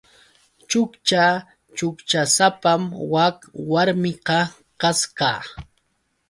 Chukcha 0.69 1.23
chukchasapam 1.77 2.81
wak 3.13 3.37
warmiqa 3.71 4.39
kasqa. 4.81 5.29